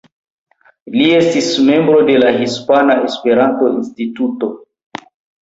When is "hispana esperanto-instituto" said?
2.39-4.53